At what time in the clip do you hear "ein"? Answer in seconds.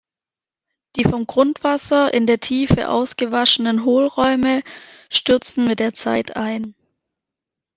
6.35-6.73